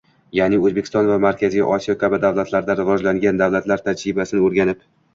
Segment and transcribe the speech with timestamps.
[0.37, 4.87] Yaʼni Oʻzbekiston va Markaziy Osiyo kabi davlatlarda rivojlangan davlatlar tajribasini oʻrganib